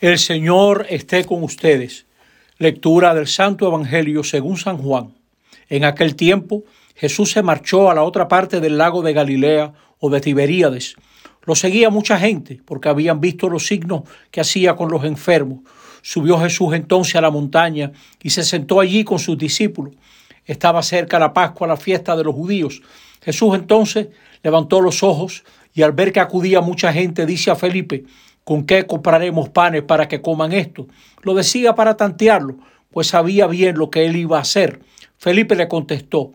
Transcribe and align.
El 0.00 0.18
Señor 0.18 0.86
esté 0.88 1.26
con 1.26 1.42
ustedes. 1.42 2.06
Lectura 2.56 3.12
del 3.12 3.26
Santo 3.26 3.68
Evangelio 3.68 4.24
según 4.24 4.56
San 4.56 4.78
Juan. 4.78 5.12
En 5.68 5.84
aquel 5.84 6.16
tiempo 6.16 6.64
Jesús 6.94 7.32
se 7.32 7.42
marchó 7.42 7.90
a 7.90 7.94
la 7.94 8.02
otra 8.02 8.26
parte 8.26 8.60
del 8.60 8.78
lago 8.78 9.02
de 9.02 9.12
Galilea 9.12 9.74
o 9.98 10.08
de 10.08 10.22
Tiberíades. 10.22 10.96
Lo 11.44 11.54
seguía 11.54 11.90
mucha 11.90 12.18
gente 12.18 12.62
porque 12.64 12.88
habían 12.88 13.20
visto 13.20 13.50
los 13.50 13.66
signos 13.66 14.04
que 14.30 14.40
hacía 14.40 14.74
con 14.74 14.90
los 14.90 15.04
enfermos. 15.04 15.58
Subió 16.00 16.38
Jesús 16.38 16.72
entonces 16.72 17.16
a 17.16 17.20
la 17.20 17.30
montaña 17.30 17.92
y 18.22 18.30
se 18.30 18.42
sentó 18.42 18.80
allí 18.80 19.04
con 19.04 19.18
sus 19.18 19.36
discípulos. 19.36 19.92
Estaba 20.46 20.82
cerca 20.82 21.18
la 21.18 21.34
Pascua, 21.34 21.68
la 21.68 21.76
fiesta 21.76 22.16
de 22.16 22.24
los 22.24 22.34
judíos. 22.34 22.80
Jesús 23.20 23.54
entonces 23.54 24.08
levantó 24.42 24.80
los 24.80 25.02
ojos 25.02 25.44
y 25.74 25.82
al 25.82 25.92
ver 25.92 26.10
que 26.10 26.20
acudía 26.20 26.62
mucha 26.62 26.90
gente 26.90 27.26
dice 27.26 27.50
a 27.50 27.54
Felipe, 27.54 28.04
¿Con 28.50 28.64
qué 28.64 28.84
compraremos 28.84 29.48
panes 29.50 29.84
para 29.84 30.08
que 30.08 30.20
coman 30.20 30.50
esto? 30.50 30.88
Lo 31.22 31.34
decía 31.34 31.76
para 31.76 31.96
tantearlo, 31.96 32.56
pues 32.90 33.06
sabía 33.06 33.46
bien 33.46 33.78
lo 33.78 33.90
que 33.90 34.06
él 34.06 34.16
iba 34.16 34.38
a 34.38 34.40
hacer. 34.40 34.80
Felipe 35.18 35.54
le 35.54 35.68
contestó, 35.68 36.32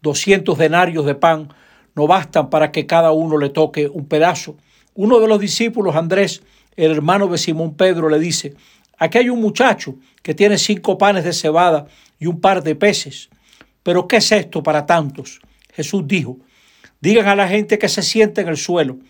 doscientos 0.00 0.56
denarios 0.56 1.04
de 1.04 1.14
pan 1.14 1.52
no 1.94 2.06
bastan 2.06 2.48
para 2.48 2.72
que 2.72 2.86
cada 2.86 3.12
uno 3.12 3.36
le 3.36 3.50
toque 3.50 3.86
un 3.86 4.08
pedazo. 4.08 4.56
Uno 4.94 5.20
de 5.20 5.28
los 5.28 5.38
discípulos, 5.38 5.94
Andrés, 5.94 6.42
el 6.74 6.90
hermano 6.90 7.26
de 7.26 7.36
Simón 7.36 7.74
Pedro, 7.74 8.08
le 8.08 8.18
dice, 8.18 8.54
aquí 8.96 9.18
hay 9.18 9.28
un 9.28 9.42
muchacho 9.42 9.96
que 10.22 10.32
tiene 10.32 10.56
cinco 10.56 10.96
panes 10.96 11.24
de 11.24 11.34
cebada 11.34 11.86
y 12.18 12.28
un 12.28 12.40
par 12.40 12.62
de 12.62 12.76
peces. 12.76 13.28
Pero 13.82 14.08
¿qué 14.08 14.16
es 14.16 14.32
esto 14.32 14.62
para 14.62 14.86
tantos? 14.86 15.38
Jesús 15.74 16.04
dijo, 16.06 16.38
digan 17.02 17.28
a 17.28 17.36
la 17.36 17.46
gente 17.46 17.78
que 17.78 17.90
se 17.90 18.00
siente 18.00 18.40
en 18.40 18.48
el 18.48 18.56
suelo. 18.56 19.00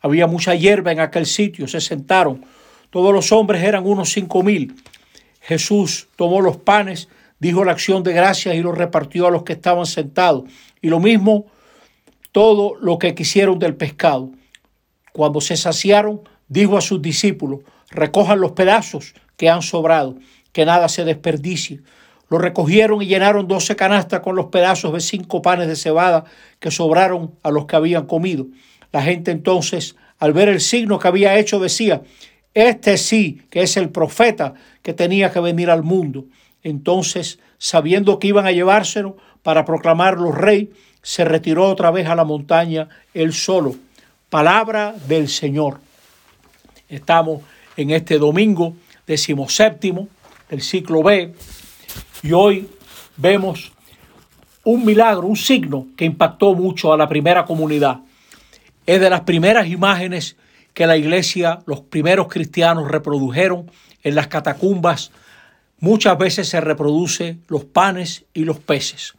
Había 0.00 0.26
mucha 0.26 0.54
hierba 0.54 0.92
en 0.92 1.00
aquel 1.00 1.26
sitio, 1.26 1.66
se 1.66 1.80
sentaron. 1.80 2.44
Todos 2.90 3.12
los 3.12 3.32
hombres 3.32 3.62
eran 3.62 3.86
unos 3.86 4.10
cinco 4.12 4.42
mil. 4.42 4.74
Jesús 5.40 6.08
tomó 6.16 6.40
los 6.40 6.56
panes, 6.56 7.08
dijo 7.38 7.64
la 7.64 7.72
acción 7.72 8.02
de 8.02 8.12
gracias 8.12 8.54
y 8.54 8.60
los 8.60 8.76
repartió 8.76 9.26
a 9.26 9.30
los 9.30 9.42
que 9.42 9.54
estaban 9.54 9.86
sentados. 9.86 10.44
Y 10.80 10.88
lo 10.88 11.00
mismo 11.00 11.46
todo 12.32 12.74
lo 12.80 12.98
que 12.98 13.14
quisieron 13.14 13.58
del 13.58 13.74
pescado. 13.74 14.30
Cuando 15.12 15.40
se 15.40 15.56
saciaron, 15.56 16.20
dijo 16.48 16.76
a 16.76 16.80
sus 16.80 17.02
discípulos, 17.02 17.60
recojan 17.90 18.40
los 18.40 18.52
pedazos 18.52 19.14
que 19.36 19.48
han 19.48 19.62
sobrado, 19.62 20.16
que 20.52 20.64
nada 20.64 20.88
se 20.88 21.04
desperdicie. 21.04 21.80
Lo 22.28 22.38
recogieron 22.38 23.00
y 23.02 23.06
llenaron 23.06 23.48
doce 23.48 23.74
canastas 23.74 24.20
con 24.20 24.36
los 24.36 24.46
pedazos 24.46 24.92
de 24.92 25.00
cinco 25.00 25.40
panes 25.40 25.66
de 25.66 25.76
cebada 25.76 26.24
que 26.60 26.70
sobraron 26.70 27.34
a 27.42 27.50
los 27.50 27.64
que 27.66 27.76
habían 27.76 28.06
comido. 28.06 28.46
La 28.92 29.02
gente 29.02 29.30
entonces, 29.30 29.96
al 30.18 30.32
ver 30.32 30.48
el 30.48 30.60
signo 30.60 30.98
que 30.98 31.08
había 31.08 31.38
hecho, 31.38 31.58
decía, 31.58 32.02
este 32.54 32.96
sí 32.96 33.42
que 33.50 33.62
es 33.62 33.76
el 33.76 33.90
profeta 33.90 34.54
que 34.82 34.94
tenía 34.94 35.30
que 35.30 35.40
venir 35.40 35.70
al 35.70 35.82
mundo. 35.82 36.24
Entonces, 36.62 37.38
sabiendo 37.58 38.18
que 38.18 38.28
iban 38.28 38.46
a 38.46 38.52
llevárselo 38.52 39.16
para 39.42 39.64
proclamarlo 39.64 40.32
rey, 40.32 40.72
se 41.02 41.24
retiró 41.24 41.66
otra 41.66 41.90
vez 41.90 42.08
a 42.08 42.14
la 42.14 42.24
montaña 42.24 42.88
él 43.14 43.32
solo. 43.32 43.76
Palabra 44.30 44.94
del 45.06 45.28
Señor. 45.28 45.80
Estamos 46.88 47.42
en 47.76 47.90
este 47.90 48.18
domingo 48.18 48.74
decimoséptimo 49.06 50.08
del 50.50 50.62
ciclo 50.62 51.02
B 51.02 51.32
y 52.22 52.32
hoy 52.32 52.68
vemos 53.16 53.72
un 54.64 54.84
milagro, 54.84 55.26
un 55.26 55.36
signo 55.36 55.86
que 55.96 56.04
impactó 56.04 56.54
mucho 56.54 56.92
a 56.92 56.96
la 56.96 57.08
primera 57.08 57.44
comunidad 57.44 58.00
es 58.88 59.02
de 59.02 59.10
las 59.10 59.20
primeras 59.20 59.68
imágenes 59.68 60.36
que 60.72 60.86
la 60.86 60.96
iglesia, 60.96 61.58
los 61.66 61.82
primeros 61.82 62.26
cristianos 62.28 62.90
reprodujeron 62.90 63.70
en 64.02 64.14
las 64.14 64.28
catacumbas. 64.28 65.10
Muchas 65.78 66.16
veces 66.16 66.48
se 66.48 66.58
reproduce 66.58 67.36
los 67.48 67.66
panes 67.66 68.24
y 68.32 68.44
los 68.44 68.58
peces. 68.60 69.12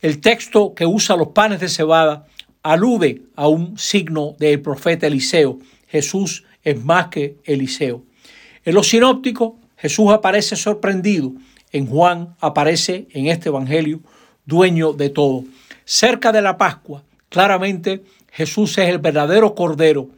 El 0.00 0.20
texto 0.20 0.74
que 0.74 0.84
usa 0.84 1.14
los 1.14 1.28
panes 1.28 1.60
de 1.60 1.68
cebada 1.68 2.26
alude 2.64 3.22
a 3.36 3.46
un 3.46 3.78
signo 3.78 4.34
del 4.40 4.60
profeta 4.60 5.06
Eliseo. 5.06 5.60
Jesús 5.86 6.42
es 6.64 6.82
más 6.82 7.06
que 7.06 7.36
Eliseo. 7.44 8.02
En 8.64 8.74
los 8.74 8.88
sinópticos, 8.88 9.52
Jesús 9.76 10.10
aparece 10.10 10.56
sorprendido. 10.56 11.32
En 11.70 11.86
Juan 11.86 12.34
aparece 12.40 13.06
en 13.12 13.28
este 13.28 13.48
Evangelio 13.48 14.00
dueño 14.44 14.92
de 14.92 15.08
todo. 15.08 15.44
Cerca 15.84 16.32
de 16.32 16.42
la 16.42 16.58
Pascua, 16.58 17.04
claramente 17.28 18.02
Jesús 18.32 18.78
es 18.78 18.88
el 18.88 18.98
verdadero 18.98 19.54
cordero, 19.54 20.08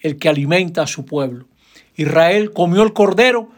el 0.00 0.18
que 0.18 0.30
alimenta 0.30 0.82
a 0.82 0.86
su 0.86 1.04
pueblo. 1.04 1.46
Israel 1.94 2.52
comió 2.52 2.82
el 2.82 2.94
cordero 2.94 3.50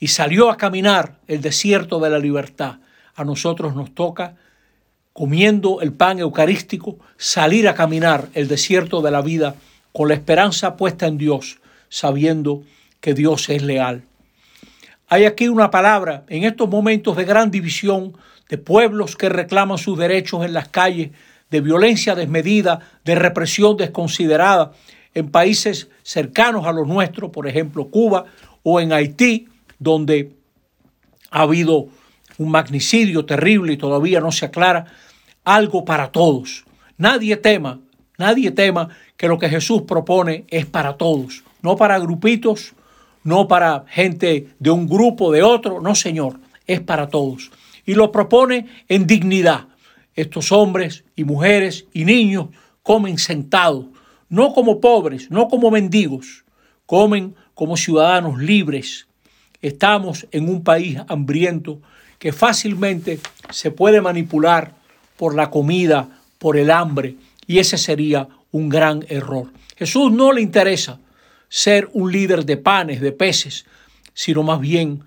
y 0.00 0.08
salió 0.08 0.50
a 0.50 0.56
caminar 0.56 1.18
el 1.28 1.42
desierto 1.42 2.00
de 2.00 2.10
la 2.10 2.18
libertad. 2.18 2.78
A 3.14 3.24
nosotros 3.24 3.74
nos 3.74 3.94
toca, 3.94 4.36
comiendo 5.12 5.82
el 5.82 5.92
pan 5.92 6.18
eucarístico, 6.18 6.98
salir 7.18 7.68
a 7.68 7.74
caminar 7.74 8.28
el 8.32 8.48
desierto 8.48 9.02
de 9.02 9.10
la 9.10 9.20
vida 9.20 9.54
con 9.92 10.08
la 10.08 10.14
esperanza 10.14 10.76
puesta 10.76 11.06
en 11.06 11.18
Dios, 11.18 11.60
sabiendo 11.90 12.62
que 13.00 13.14
Dios 13.14 13.48
es 13.50 13.62
leal. 13.62 14.04
Hay 15.08 15.24
aquí 15.24 15.48
una 15.48 15.70
palabra 15.70 16.24
en 16.28 16.44
estos 16.44 16.68
momentos 16.68 17.16
de 17.16 17.24
gran 17.24 17.50
división, 17.50 18.16
de 18.48 18.58
pueblos 18.58 19.14
que 19.14 19.28
reclaman 19.28 19.78
sus 19.78 19.98
derechos 19.98 20.44
en 20.44 20.52
las 20.52 20.68
calles, 20.68 21.10
de 21.56 21.62
violencia 21.62 22.14
desmedida, 22.14 22.80
de 23.02 23.14
represión 23.14 23.78
desconsiderada 23.78 24.72
en 25.14 25.30
países 25.30 25.88
cercanos 26.02 26.66
a 26.66 26.72
los 26.72 26.86
nuestros, 26.86 27.30
por 27.30 27.48
ejemplo 27.48 27.88
Cuba 27.88 28.26
o 28.62 28.78
en 28.78 28.92
Haití, 28.92 29.48
donde 29.78 30.36
ha 31.30 31.42
habido 31.42 31.88
un 32.36 32.50
magnicidio 32.50 33.24
terrible 33.24 33.72
y 33.72 33.76
todavía 33.78 34.20
no 34.20 34.32
se 34.32 34.44
aclara, 34.44 34.84
algo 35.44 35.86
para 35.86 36.12
todos. 36.12 36.66
Nadie 36.98 37.38
tema, 37.38 37.80
nadie 38.18 38.50
tema 38.50 38.90
que 39.16 39.28
lo 39.28 39.38
que 39.38 39.48
Jesús 39.48 39.82
propone 39.88 40.44
es 40.48 40.66
para 40.66 40.98
todos, 40.98 41.42
no 41.62 41.76
para 41.76 41.98
grupitos, 41.98 42.74
no 43.24 43.48
para 43.48 43.86
gente 43.88 44.48
de 44.58 44.70
un 44.70 44.86
grupo, 44.86 45.32
de 45.32 45.42
otro, 45.42 45.80
no 45.80 45.94
Señor, 45.94 46.38
es 46.66 46.80
para 46.80 47.08
todos. 47.08 47.50
Y 47.86 47.94
lo 47.94 48.12
propone 48.12 48.66
en 48.88 49.06
dignidad, 49.06 49.68
estos 50.16 50.50
hombres 50.50 51.04
y 51.14 51.24
mujeres 51.24 51.86
y 51.92 52.04
niños 52.04 52.48
comen 52.82 53.18
sentados, 53.18 53.86
no 54.28 54.52
como 54.52 54.80
pobres, 54.80 55.30
no 55.30 55.48
como 55.48 55.70
mendigos, 55.70 56.44
comen 56.86 57.36
como 57.54 57.76
ciudadanos 57.76 58.38
libres. 58.38 59.06
Estamos 59.62 60.26
en 60.32 60.48
un 60.48 60.64
país 60.64 60.98
hambriento 61.08 61.80
que 62.18 62.32
fácilmente 62.32 63.20
se 63.50 63.70
puede 63.70 64.00
manipular 64.00 64.74
por 65.16 65.34
la 65.34 65.50
comida, 65.50 66.08
por 66.38 66.56
el 66.56 66.70
hambre, 66.70 67.16
y 67.46 67.58
ese 67.58 67.78
sería 67.78 68.28
un 68.50 68.68
gran 68.68 69.04
error. 69.08 69.52
Jesús 69.76 70.10
no 70.12 70.32
le 70.32 70.40
interesa 70.40 70.98
ser 71.48 71.88
un 71.92 72.10
líder 72.10 72.44
de 72.44 72.56
panes, 72.56 73.00
de 73.00 73.12
peces, 73.12 73.66
sino 74.14 74.42
más 74.42 74.60
bien 74.60 75.04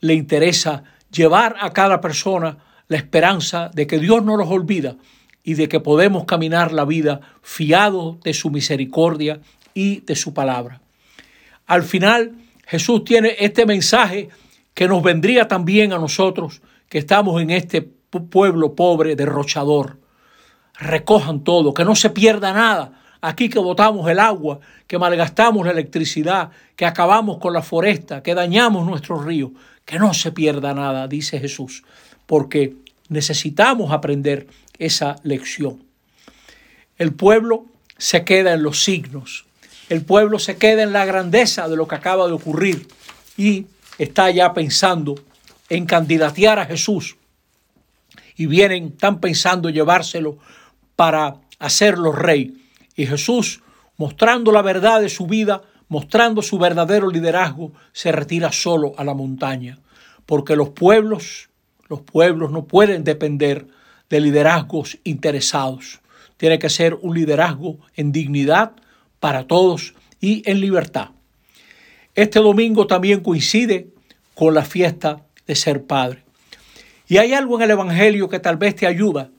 le 0.00 0.14
interesa 0.14 0.84
llevar 1.10 1.56
a 1.60 1.72
cada 1.72 2.00
persona 2.00 2.58
la 2.88 2.96
esperanza 2.96 3.70
de 3.74 3.86
que 3.86 3.98
Dios 3.98 4.24
no 4.24 4.36
los 4.36 4.48
olvida 4.48 4.96
y 5.42 5.54
de 5.54 5.68
que 5.68 5.80
podemos 5.80 6.24
caminar 6.24 6.72
la 6.72 6.84
vida 6.84 7.20
fiados 7.42 8.20
de 8.20 8.34
su 8.34 8.50
misericordia 8.50 9.40
y 9.74 10.00
de 10.00 10.16
su 10.16 10.34
palabra. 10.34 10.80
Al 11.66 11.82
final, 11.82 12.32
Jesús 12.66 13.04
tiene 13.04 13.36
este 13.38 13.66
mensaje 13.66 14.28
que 14.74 14.88
nos 14.88 15.02
vendría 15.02 15.48
también 15.48 15.92
a 15.92 15.98
nosotros 15.98 16.62
que 16.88 16.98
estamos 16.98 17.40
en 17.40 17.50
este 17.50 17.82
pueblo 17.82 18.74
pobre, 18.74 19.16
derrochador. 19.16 19.98
Recojan 20.78 21.42
todo, 21.42 21.74
que 21.74 21.84
no 21.84 21.96
se 21.96 22.10
pierda 22.10 22.52
nada. 22.52 23.00
Aquí 23.20 23.48
que 23.48 23.58
botamos 23.58 24.08
el 24.08 24.18
agua, 24.18 24.60
que 24.86 24.98
malgastamos 24.98 25.64
la 25.64 25.72
electricidad, 25.72 26.50
que 26.76 26.86
acabamos 26.86 27.38
con 27.38 27.52
la 27.52 27.62
foresta, 27.62 28.22
que 28.22 28.34
dañamos 28.34 28.86
nuestros 28.86 29.24
ríos, 29.24 29.52
que 29.84 29.98
no 29.98 30.12
se 30.12 30.32
pierda 30.32 30.74
nada, 30.74 31.08
dice 31.08 31.40
Jesús 31.40 31.82
porque 32.26 32.74
necesitamos 33.08 33.92
aprender 33.92 34.46
esa 34.78 35.16
lección. 35.22 35.82
El 36.98 37.12
pueblo 37.12 37.66
se 37.98 38.24
queda 38.24 38.52
en 38.52 38.62
los 38.62 38.82
signos, 38.82 39.46
el 39.88 40.04
pueblo 40.04 40.38
se 40.38 40.56
queda 40.56 40.82
en 40.82 40.92
la 40.92 41.04
grandeza 41.04 41.68
de 41.68 41.76
lo 41.76 41.86
que 41.86 41.94
acaba 41.94 42.26
de 42.26 42.32
ocurrir 42.32 42.88
y 43.36 43.66
está 43.98 44.30
ya 44.30 44.52
pensando 44.52 45.14
en 45.68 45.86
candidatear 45.86 46.58
a 46.58 46.66
Jesús. 46.66 47.16
Y 48.36 48.46
vienen, 48.46 48.88
están 48.88 49.20
pensando 49.20 49.70
llevárselo 49.70 50.38
para 50.96 51.36
hacerlo 51.58 52.12
rey. 52.12 52.62
Y 52.94 53.06
Jesús, 53.06 53.62
mostrando 53.96 54.52
la 54.52 54.62
verdad 54.62 55.00
de 55.00 55.08
su 55.08 55.26
vida, 55.26 55.62
mostrando 55.88 56.42
su 56.42 56.58
verdadero 56.58 57.10
liderazgo, 57.10 57.72
se 57.92 58.12
retira 58.12 58.52
solo 58.52 58.92
a 58.98 59.04
la 59.04 59.14
montaña. 59.14 59.78
Porque 60.26 60.56
los 60.56 60.70
pueblos 60.70 61.48
los 61.88 62.00
pueblos 62.00 62.50
no 62.50 62.64
pueden 62.64 63.04
depender 63.04 63.66
de 64.08 64.20
liderazgos 64.20 64.98
interesados. 65.04 66.00
Tiene 66.36 66.58
que 66.58 66.70
ser 66.70 66.94
un 66.94 67.14
liderazgo 67.14 67.78
en 67.94 68.12
dignidad 68.12 68.72
para 69.20 69.46
todos 69.46 69.94
y 70.20 70.42
en 70.50 70.60
libertad. 70.60 71.10
Este 72.14 72.38
domingo 72.40 72.86
también 72.86 73.20
coincide 73.20 73.88
con 74.34 74.54
la 74.54 74.64
fiesta 74.64 75.22
de 75.46 75.54
ser 75.54 75.84
padre. 75.84 76.24
Y 77.08 77.18
hay 77.18 77.32
algo 77.34 77.56
en 77.56 77.62
el 77.62 77.70
Evangelio 77.70 78.28
que 78.28 78.40
tal 78.40 78.56
vez 78.56 78.74
te 78.74 78.86
ayuda. 78.86 79.30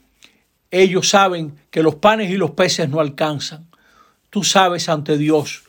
Ellos 0.71 1.09
saben 1.09 1.55
que 1.69 1.83
los 1.83 1.95
panes 1.95 2.29
y 2.29 2.37
los 2.37 2.51
peces 2.51 2.89
no 2.89 2.99
alcanzan. 2.99 3.67
Tú 4.29 4.43
sabes 4.43 4.89
ante 4.89 5.17
Dios 5.17 5.63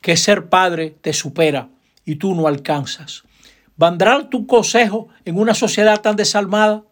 que 0.00 0.16
ser 0.16 0.48
padre 0.48 0.94
te 1.00 1.12
supera 1.12 1.68
y 2.04 2.16
tú 2.16 2.34
no 2.34 2.46
alcanzas. 2.46 3.24
¿Vandrá 3.82 4.30
tu 4.30 4.46
consejo 4.46 5.08
en 5.24 5.36
una 5.36 5.54
sociedad 5.54 6.00
tan 6.00 6.14
desalmada? 6.14 6.84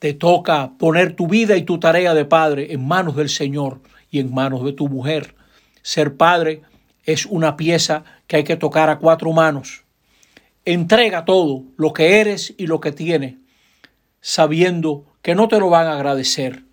Te 0.00 0.14
toca 0.14 0.72
poner 0.78 1.14
tu 1.14 1.28
vida 1.28 1.56
y 1.56 1.62
tu 1.62 1.78
tarea 1.78 2.12
de 2.12 2.24
padre 2.24 2.72
en 2.72 2.84
manos 2.84 3.14
del 3.14 3.28
Señor 3.28 3.80
y 4.10 4.18
en 4.18 4.34
manos 4.34 4.64
de 4.64 4.72
tu 4.72 4.88
mujer. 4.88 5.36
Ser 5.82 6.16
padre 6.16 6.62
es 7.04 7.24
una 7.24 7.56
pieza 7.56 8.02
que 8.26 8.34
hay 8.34 8.42
que 8.42 8.56
tocar 8.56 8.90
a 8.90 8.98
cuatro 8.98 9.30
manos. 9.30 9.84
Entrega 10.64 11.24
todo, 11.24 11.62
lo 11.76 11.92
que 11.92 12.18
eres 12.18 12.52
y 12.58 12.66
lo 12.66 12.80
que 12.80 12.90
tienes, 12.90 13.36
sabiendo 14.20 15.04
que 15.22 15.36
no 15.36 15.46
te 15.46 15.60
lo 15.60 15.70
van 15.70 15.86
a 15.86 15.92
agradecer. 15.92 16.64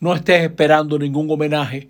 No 0.00 0.12
estés 0.12 0.42
esperando 0.42 0.98
ningún 0.98 1.30
homenaje. 1.30 1.88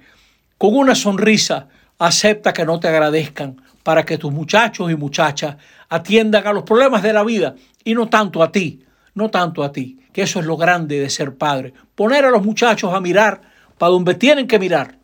Con 0.59 0.77
una 0.77 0.95
sonrisa, 0.95 1.71
acepta 2.01 2.55
que 2.55 2.65
no 2.65 2.81
te 2.81 2.89
agradezcan 2.89 3.61
para 3.83 4.05
que 4.05 4.19
tus 4.19 4.33
muchachos 4.33 4.91
y 4.91 4.97
muchachas 4.97 5.57
atiendan 5.89 6.47
a 6.47 6.53
los 6.53 6.65
problemas 6.65 7.03
de 7.03 7.13
la 7.13 7.23
vida 7.23 7.55
y 7.85 7.95
no 7.95 8.09
tanto 8.09 8.43
a 8.43 8.51
ti, 8.51 8.85
no 9.15 9.31
tanto 9.31 9.63
a 9.63 9.71
ti, 9.71 10.01
que 10.13 10.23
eso 10.23 10.41
es 10.41 10.47
lo 10.47 10.57
grande 10.57 10.99
de 10.99 11.11
ser 11.11 11.37
padre. 11.37 11.75
Poner 11.95 12.25
a 12.25 12.31
los 12.31 12.43
muchachos 12.43 12.95
a 12.95 13.01
mirar 13.01 13.43
para 13.77 13.93
donde 13.93 14.15
tienen 14.15 14.47
que 14.47 14.59
mirar. 14.59 14.99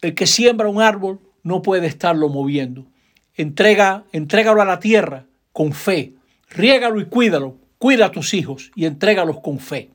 El 0.00 0.14
que 0.14 0.26
siembra 0.26 0.68
un 0.68 0.80
árbol 0.80 1.20
no 1.42 1.62
puede 1.62 1.88
estarlo 1.88 2.28
moviendo. 2.28 2.86
Entrega, 3.34 4.04
entrégalo 4.12 4.62
a 4.62 4.64
la 4.64 4.78
tierra 4.78 5.24
con 5.52 5.72
fe. 5.72 6.14
Riégalo 6.50 7.00
y 7.00 7.06
cuídalo. 7.06 7.56
Cuida 7.78 8.06
a 8.06 8.12
tus 8.12 8.34
hijos 8.34 8.70
y 8.76 8.86
entrégalos 8.86 9.40
con 9.40 9.58
fe. 9.58 9.90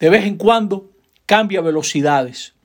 De 0.00 0.10
vez 0.10 0.24
en 0.24 0.36
cuando 0.36 0.90
cambia 1.24 1.60
velocidades. 1.60 2.55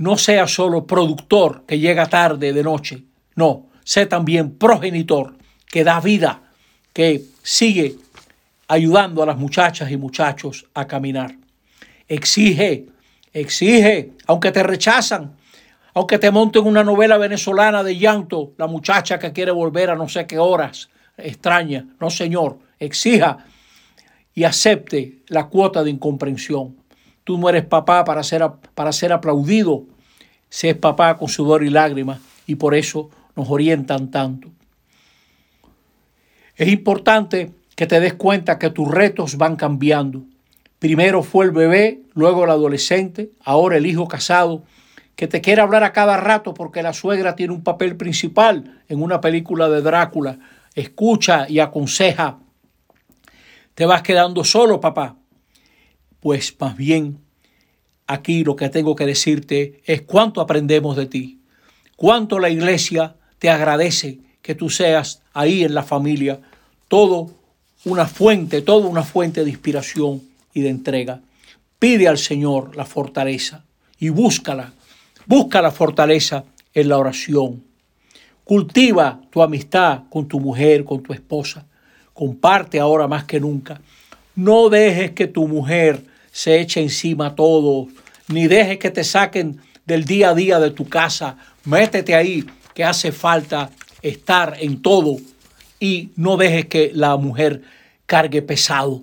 No 0.00 0.16
sea 0.16 0.48
solo 0.48 0.86
productor 0.86 1.64
que 1.66 1.78
llega 1.78 2.06
tarde 2.06 2.54
de 2.54 2.62
noche. 2.62 3.04
No, 3.34 3.66
sé 3.84 4.06
también 4.06 4.56
progenitor 4.56 5.36
que 5.66 5.84
da 5.84 6.00
vida, 6.00 6.40
que 6.94 7.22
sigue 7.42 7.96
ayudando 8.66 9.22
a 9.22 9.26
las 9.26 9.36
muchachas 9.36 9.90
y 9.90 9.98
muchachos 9.98 10.64
a 10.72 10.86
caminar. 10.86 11.36
Exige, 12.08 12.86
exige, 13.34 14.12
aunque 14.26 14.50
te 14.52 14.62
rechazan, 14.62 15.36
aunque 15.92 16.18
te 16.18 16.30
monten 16.30 16.66
una 16.66 16.82
novela 16.82 17.18
venezolana 17.18 17.82
de 17.82 17.98
llanto, 17.98 18.54
la 18.56 18.66
muchacha 18.66 19.18
que 19.18 19.34
quiere 19.34 19.52
volver 19.52 19.90
a 19.90 19.96
no 19.96 20.08
sé 20.08 20.26
qué 20.26 20.38
horas, 20.38 20.88
extraña, 21.18 21.86
no 22.00 22.08
señor, 22.08 22.58
exija 22.78 23.44
y 24.34 24.44
acepte 24.44 25.18
la 25.28 25.48
cuota 25.48 25.84
de 25.84 25.90
incomprensión. 25.90 26.79
Tú 27.30 27.38
no 27.38 27.48
eres 27.48 27.64
papá 27.64 28.04
para 28.04 28.24
ser, 28.24 28.42
para 28.74 28.90
ser 28.90 29.12
aplaudido, 29.12 29.84
se 30.48 30.70
es 30.70 30.76
papá 30.76 31.16
con 31.16 31.28
sudor 31.28 31.62
y 31.62 31.70
lágrimas 31.70 32.18
y 32.44 32.56
por 32.56 32.74
eso 32.74 33.08
nos 33.36 33.48
orientan 33.48 34.10
tanto. 34.10 34.48
Es 36.56 36.66
importante 36.66 37.52
que 37.76 37.86
te 37.86 38.00
des 38.00 38.14
cuenta 38.14 38.58
que 38.58 38.70
tus 38.70 38.88
retos 38.88 39.36
van 39.36 39.54
cambiando. 39.54 40.24
Primero 40.80 41.22
fue 41.22 41.44
el 41.44 41.52
bebé, 41.52 42.00
luego 42.14 42.42
el 42.42 42.50
adolescente, 42.50 43.30
ahora 43.44 43.76
el 43.76 43.86
hijo 43.86 44.08
casado, 44.08 44.64
que 45.14 45.28
te 45.28 45.40
quiere 45.40 45.62
hablar 45.62 45.84
a 45.84 45.92
cada 45.92 46.16
rato 46.16 46.52
porque 46.52 46.82
la 46.82 46.92
suegra 46.92 47.36
tiene 47.36 47.52
un 47.52 47.62
papel 47.62 47.96
principal 47.96 48.82
en 48.88 49.00
una 49.00 49.20
película 49.20 49.68
de 49.68 49.82
Drácula. 49.82 50.40
Escucha 50.74 51.48
y 51.48 51.60
aconseja. 51.60 52.40
Te 53.76 53.86
vas 53.86 54.02
quedando 54.02 54.42
solo, 54.42 54.80
papá. 54.80 55.19
Pues 56.20 56.54
más 56.60 56.76
bien, 56.76 57.18
aquí 58.06 58.44
lo 58.44 58.56
que 58.56 58.68
tengo 58.68 58.94
que 58.94 59.06
decirte 59.06 59.80
es 59.84 60.02
cuánto 60.02 60.40
aprendemos 60.40 60.96
de 60.96 61.06
ti, 61.06 61.40
cuánto 61.96 62.38
la 62.38 62.50
iglesia 62.50 63.16
te 63.38 63.50
agradece 63.50 64.18
que 64.42 64.54
tú 64.54 64.68
seas 64.70 65.22
ahí 65.32 65.64
en 65.64 65.74
la 65.74 65.82
familia, 65.82 66.40
todo 66.88 67.30
una 67.84 68.06
fuente, 68.06 68.62
toda 68.62 68.86
una 68.86 69.02
fuente 69.02 69.44
de 69.44 69.50
inspiración 69.50 70.22
y 70.52 70.60
de 70.60 70.68
entrega. 70.68 71.20
Pide 71.78 72.08
al 72.08 72.18
Señor 72.18 72.76
la 72.76 72.84
fortaleza 72.84 73.64
y 73.98 74.10
búscala. 74.10 74.72
Busca 75.26 75.62
la 75.62 75.70
fortaleza 75.70 76.44
en 76.74 76.88
la 76.88 76.98
oración. 76.98 77.64
Cultiva 78.44 79.20
tu 79.30 79.42
amistad 79.42 80.02
con 80.10 80.26
tu 80.26 80.40
mujer, 80.40 80.84
con 80.84 81.02
tu 81.02 81.12
esposa. 81.12 81.64
Comparte 82.12 82.80
ahora 82.80 83.06
más 83.06 83.24
que 83.24 83.40
nunca. 83.40 83.80
No 84.34 84.68
dejes 84.68 85.12
que 85.12 85.26
tu 85.26 85.46
mujer 85.46 86.09
se 86.30 86.60
eche 86.60 86.80
encima 86.80 87.34
todo, 87.34 87.88
ni 88.28 88.46
dejes 88.46 88.78
que 88.78 88.90
te 88.90 89.04
saquen 89.04 89.60
del 89.84 90.04
día 90.04 90.30
a 90.30 90.34
día 90.34 90.60
de 90.60 90.70
tu 90.70 90.88
casa. 90.88 91.36
Métete 91.64 92.14
ahí, 92.14 92.44
que 92.74 92.84
hace 92.84 93.12
falta 93.12 93.70
estar 94.02 94.56
en 94.60 94.80
todo 94.82 95.16
y 95.78 96.10
no 96.16 96.36
dejes 96.36 96.66
que 96.66 96.92
la 96.94 97.16
mujer 97.16 97.62
cargue 98.06 98.42
pesado. 98.42 99.02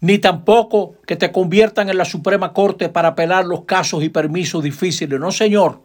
Ni 0.00 0.18
tampoco 0.18 0.96
que 1.06 1.14
te 1.14 1.30
conviertan 1.30 1.88
en 1.88 1.96
la 1.96 2.04
Suprema 2.04 2.52
Corte 2.52 2.88
para 2.88 3.08
apelar 3.08 3.44
los 3.44 3.64
casos 3.64 4.02
y 4.02 4.08
permisos 4.08 4.64
difíciles. 4.64 5.20
No, 5.20 5.30
señor. 5.30 5.80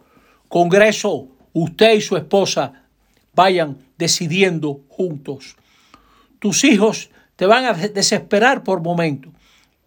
Congreso, 0.48 1.28
usted 1.52 1.94
y 1.94 2.00
su 2.00 2.16
esposa 2.16 2.72
vayan 3.34 3.78
decidiendo 3.96 4.80
juntos. 4.88 5.56
Tus 6.40 6.64
hijos 6.64 7.10
te 7.36 7.46
van 7.46 7.66
a 7.66 7.74
desesperar 7.74 8.64
por 8.64 8.82
momentos 8.82 9.32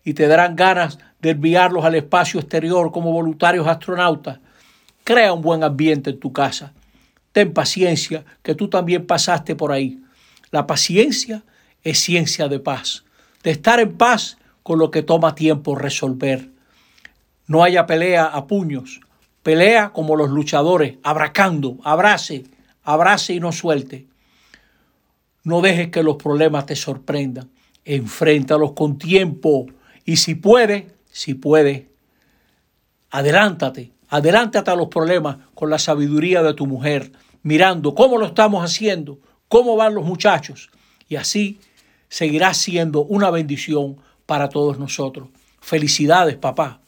y 0.03 0.13
te 0.13 0.27
darán 0.27 0.55
ganas 0.55 0.99
de 1.21 1.31
enviarlos 1.31 1.85
al 1.85 1.95
espacio 1.95 2.39
exterior 2.39 2.91
como 2.91 3.11
voluntarios 3.11 3.67
astronautas. 3.67 4.39
Crea 5.03 5.33
un 5.33 5.41
buen 5.41 5.63
ambiente 5.63 6.11
en 6.11 6.19
tu 6.19 6.33
casa. 6.33 6.73
Ten 7.31 7.53
paciencia, 7.53 8.25
que 8.43 8.55
tú 8.55 8.67
también 8.67 9.05
pasaste 9.05 9.55
por 9.55 9.71
ahí. 9.71 9.99
La 10.49 10.67
paciencia 10.67 11.43
es 11.83 11.99
ciencia 11.99 12.47
de 12.47 12.59
paz, 12.59 13.03
de 13.43 13.51
estar 13.51 13.79
en 13.79 13.97
paz 13.97 14.37
con 14.63 14.79
lo 14.79 14.91
que 14.91 15.03
toma 15.03 15.35
tiempo 15.35 15.75
resolver. 15.75 16.49
No 17.47 17.63
haya 17.63 17.85
pelea 17.85 18.25
a 18.25 18.47
puños, 18.47 19.01
pelea 19.43 19.91
como 19.91 20.15
los 20.15 20.29
luchadores, 20.29 20.97
abracando, 21.03 21.77
abrace, 21.83 22.43
abrace 22.83 23.33
y 23.33 23.39
no 23.39 23.51
suelte. 23.51 24.07
No 25.43 25.61
dejes 25.61 25.89
que 25.89 26.03
los 26.03 26.17
problemas 26.17 26.65
te 26.65 26.75
sorprendan, 26.75 27.49
enfréntalos 27.85 28.73
con 28.73 28.97
tiempo 28.97 29.67
y 30.11 30.17
si 30.17 30.35
puede, 30.35 30.91
si 31.09 31.35
puede, 31.35 31.87
adelántate, 33.11 33.93
adelántate 34.09 34.69
a 34.69 34.75
los 34.75 34.89
problemas 34.89 35.37
con 35.55 35.69
la 35.69 35.79
sabiduría 35.79 36.43
de 36.43 36.53
tu 36.53 36.67
mujer, 36.67 37.13
mirando 37.43 37.95
cómo 37.95 38.17
lo 38.17 38.25
estamos 38.25 38.61
haciendo, 38.61 39.19
cómo 39.47 39.77
van 39.77 39.95
los 39.95 40.03
muchachos. 40.03 40.69
Y 41.07 41.15
así 41.15 41.61
seguirá 42.09 42.53
siendo 42.53 43.05
una 43.05 43.31
bendición 43.31 44.01
para 44.25 44.49
todos 44.49 44.77
nosotros. 44.77 45.29
Felicidades, 45.61 46.35
papá. 46.35 46.81